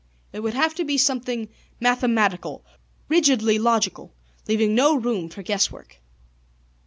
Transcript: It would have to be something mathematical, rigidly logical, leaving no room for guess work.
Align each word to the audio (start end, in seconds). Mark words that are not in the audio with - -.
It 0.33 0.39
would 0.39 0.55
have 0.55 0.73
to 0.77 0.83
be 0.83 0.97
something 0.97 1.47
mathematical, 1.79 2.65
rigidly 3.07 3.59
logical, 3.59 4.15
leaving 4.47 4.73
no 4.73 4.95
room 4.95 5.29
for 5.29 5.43
guess 5.43 5.69
work. 5.69 5.97